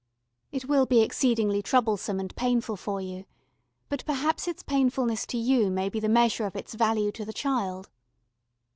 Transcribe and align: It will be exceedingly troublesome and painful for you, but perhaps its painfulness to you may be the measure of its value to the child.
It 0.51 0.65
will 0.65 0.87
be 0.87 1.01
exceedingly 1.03 1.61
troublesome 1.61 2.19
and 2.19 2.35
painful 2.35 2.75
for 2.75 2.99
you, 2.99 3.25
but 3.87 4.03
perhaps 4.07 4.47
its 4.47 4.63
painfulness 4.63 5.27
to 5.27 5.37
you 5.37 5.69
may 5.69 5.89
be 5.89 5.99
the 5.99 6.09
measure 6.09 6.47
of 6.47 6.55
its 6.55 6.73
value 6.73 7.11
to 7.11 7.23
the 7.23 7.31
child. 7.31 7.87